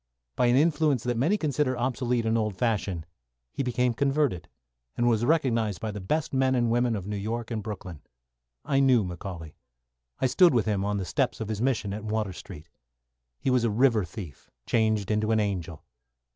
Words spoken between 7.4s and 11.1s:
and Brooklyn. I knew McCauley. I stood with him on the